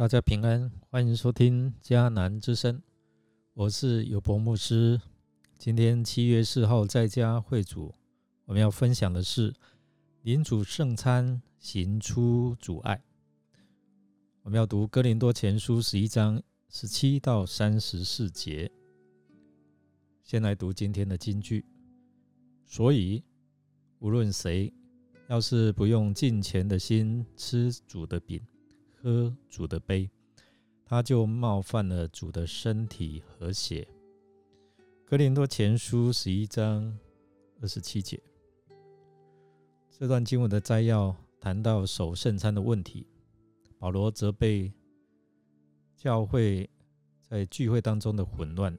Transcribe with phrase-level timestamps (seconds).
[0.00, 2.80] 大家平安，欢迎收听迦南之声，
[3.52, 4.98] 我是有博牧师。
[5.58, 7.94] 今天七月四号在家会主，
[8.46, 9.54] 我们要分享的是
[10.22, 13.04] 领主圣餐，行出阻碍。
[14.40, 18.72] 我们要读哥林多前书十一章十七到三十四节。
[20.22, 21.66] 先来读今天的金句。
[22.64, 23.22] 所以，
[23.98, 24.72] 无论谁，
[25.28, 28.40] 要是不用敬虔的心吃主的饼，
[29.02, 30.10] 喝主的杯，
[30.84, 33.88] 他就冒犯了主的身体和血。
[35.06, 36.98] 格林多前书十一章
[37.62, 38.22] 二十七节，
[39.90, 43.06] 这段经文的摘要谈到守圣餐的问题。
[43.78, 44.70] 保罗责备
[45.96, 46.68] 教会
[47.22, 48.76] 在聚会当中的混乱，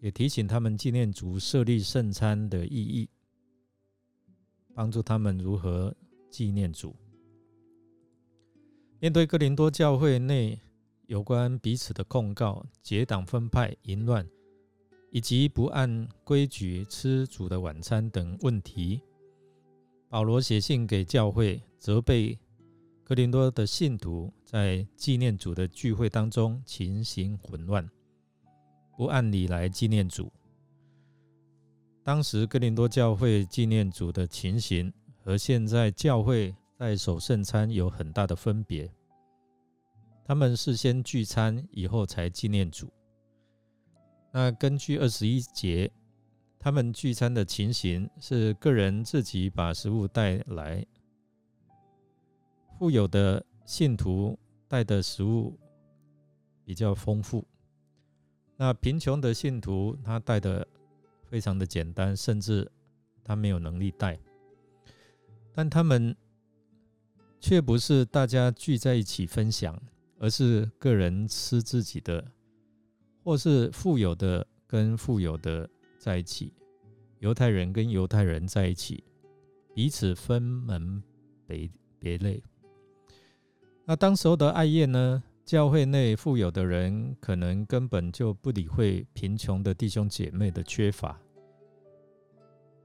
[0.00, 3.08] 也提醒他们纪念主设立圣餐的意义，
[4.74, 5.94] 帮助他们如何
[6.28, 6.96] 纪念主。
[9.02, 10.60] 面对哥林多教会内
[11.06, 14.28] 有关彼此的控告、结党分派、淫乱，
[15.10, 19.00] 以及不按规矩吃主的晚餐等问题，
[20.10, 22.38] 保罗写信给教会，责备
[23.02, 27.88] 哥林多的信徒在纪念主的聚会当中情形混乱，
[28.98, 30.30] 不按理来纪念主。
[32.02, 34.92] 当时哥林多教会纪念主的情形
[35.24, 36.54] 和现在教会。
[36.80, 38.90] 在守圣餐有很大的分别，
[40.24, 42.90] 他们是先聚餐，以后才纪念主。
[44.32, 45.92] 那根据二十一节，
[46.58, 50.82] 他们聚餐的情形是个人自己把食物带来，
[52.78, 55.60] 富有的信徒带的食物
[56.64, 57.46] 比较丰富，
[58.56, 60.66] 那贫穷的信徒他带的
[61.24, 62.72] 非常的简单，甚至
[63.22, 64.18] 他没有能力带，
[65.52, 66.16] 但他们。
[67.40, 69.80] 却不是大家聚在一起分享，
[70.18, 72.24] 而是个人吃自己的，
[73.24, 75.68] 或是富有的跟富有的
[75.98, 76.52] 在一起，
[77.18, 79.02] 犹太人跟犹太人在一起，
[79.74, 81.02] 彼此分门
[81.46, 82.42] 别别类。
[83.86, 85.22] 那当时候的爱宴呢？
[85.46, 91.20] 教会内富有的人可能根本就不理会贫穷的弟兄姐妹的缺乏，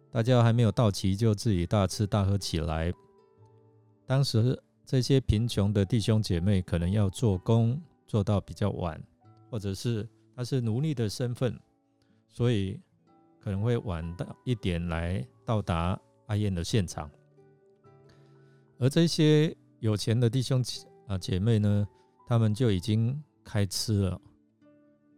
[0.10, 2.92] 大家还没有到齐就自己大吃大喝起来。
[4.08, 9.02] 当时这些贫穷的弟兄姐妹可能要做工做到比较晚，
[9.50, 11.60] 或者是他是奴隶的身份，
[12.30, 12.80] 所以
[13.40, 17.10] 可能会晚到一点来到达阿宴的现场。
[18.78, 20.64] 而这些有钱的弟兄
[21.08, 21.88] 啊姐妹呢，
[22.28, 24.22] 他们就已经开吃了，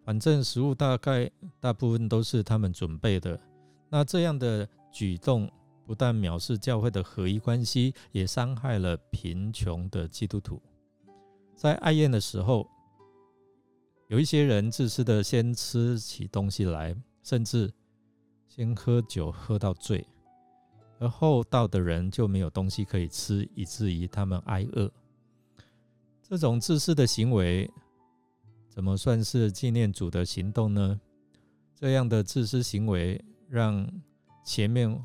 [0.05, 3.37] 反正食物大概大部分都是他们准备的。
[3.89, 5.51] 那这样的举动。
[5.87, 10.61] 不但藐视教会的合一关系，也伤害了贫穷的基督徒。
[11.55, 12.67] 在爱宴的时候，
[14.09, 16.93] 有一些人自私的先吃起东西来，
[17.23, 17.71] 甚至
[18.49, 20.05] 先喝酒喝到醉，
[20.99, 24.91] 而后到的人就没有东西可以吃，以至于他们挨饿。
[26.21, 27.71] 这种自私的行为，
[28.67, 30.99] 怎么算是纪念主的行动呢？
[31.73, 33.89] 这样的自私行为，让
[34.43, 35.01] 前面。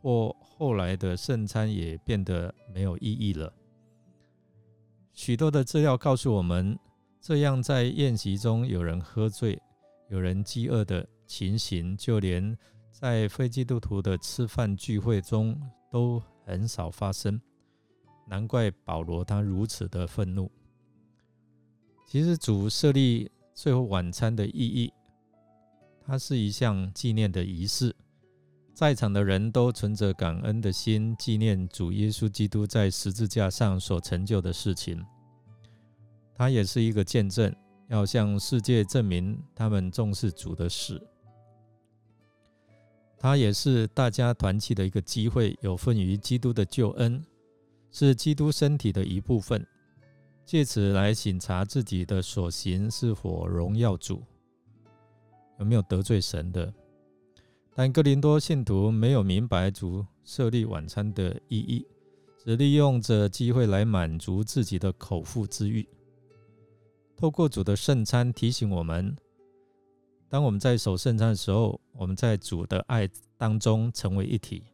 [0.00, 3.52] 或后来的圣餐也变得没有意义了。
[5.12, 6.78] 许多的资料告诉我们，
[7.20, 9.60] 这样在宴席中有人喝醉、
[10.08, 12.56] 有人饥饿的情形，就连
[12.90, 15.60] 在非基督徒的吃饭聚会中
[15.90, 17.40] 都很少发生。
[18.28, 20.50] 难怪保罗他如此的愤怒。
[22.06, 24.92] 其实主设立最后晚餐的意义，
[26.06, 27.94] 它是一项纪念的仪式。
[28.78, 35.04] 在场的人都存着感恩的心，纪念主耶稣基督在十字架上所成就的事情。
[36.32, 37.52] 他也是一个见证，
[37.88, 41.04] 要向世界证明他们重视主的事。
[43.18, 47.20] 他也是大家团契的一个机会，有份于基督的救恩，
[47.90, 49.66] 是基督身体的一部分，
[50.46, 54.22] 借此来审查自己的所行是否荣耀主，
[55.58, 56.72] 有没有得罪神的。
[57.78, 61.86] 但哥林多信徒没有明白主设立晚餐的意义，
[62.36, 65.88] 只利用着机会来满足自己的口腹之欲。
[67.16, 69.16] 透过主的圣餐提醒我们：
[70.28, 74.64] 当我们在守圣餐的时候，我们在主的爱当中成为一体，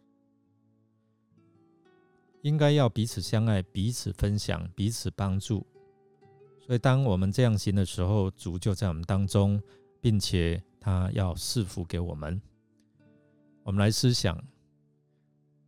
[2.41, 5.67] 应该要彼此相爱、彼此分享、彼此帮助。
[6.67, 9.63] 所以，当我们这样行的时候，主就在我们当中，
[10.01, 12.41] 并且他要赐福给我们。
[13.65, 14.45] 我们来思想：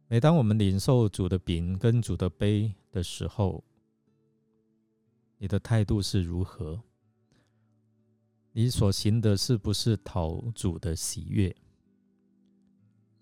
[0.07, 3.65] 每当我们领受主的饼跟主的杯的时候，
[5.39, 6.83] 你的态度是如何？
[8.53, 11.57] 你所行的是不是讨主的喜悦？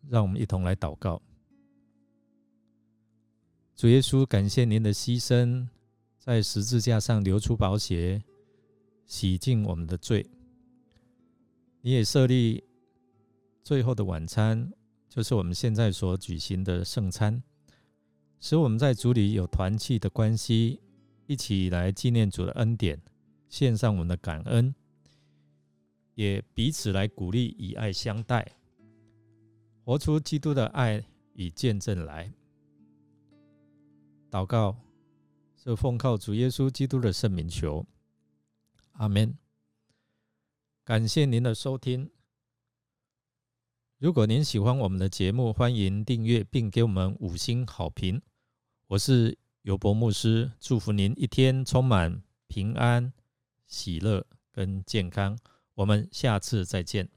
[0.09, 1.23] 让我们一同来祷告。
[3.77, 5.69] 主耶稣，感谢您的牺牲，
[6.19, 8.25] 在十字架上流出宝血，
[9.07, 10.29] 洗净我们的罪。
[11.81, 12.65] 你也设立
[13.65, 14.71] 最后的晚餐，
[15.09, 17.43] 就是我们现在所举行的圣餐，
[18.39, 20.83] 使我们在主里有团契的关系，
[21.27, 23.01] 一起来纪念主的恩典，
[23.49, 24.75] 献上我们的感恩，
[26.15, 28.47] 也彼此来鼓励，以爱相待，
[29.83, 31.03] 活出基督的爱
[31.33, 32.31] 与见证来。
[34.31, 34.77] 祷告
[35.57, 37.87] 是奉靠主耶稣基督的圣名求，
[38.93, 39.35] 阿门。
[40.85, 42.14] 感谢您的收听。
[44.05, 48.21] 如果您喜欢我们的节目，欢迎订阅并给我们五星好评。
[48.89, 53.11] 我是尤博牧师，祝福您一天充满平安、
[53.67, 55.39] 喜乐跟健康。
[55.73, 57.09] 我们下次再见。